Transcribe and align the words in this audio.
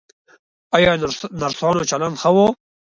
ایا 0.75 0.91
نرسانو 1.41 1.81
چلند 1.89 2.15
ښه 2.21 2.29
و؟ 2.33 2.37